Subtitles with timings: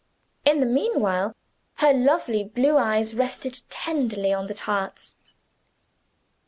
[0.45, 1.35] In the meanwhile,
[1.75, 5.15] her lovely blue eyes rested tenderly on the tarts.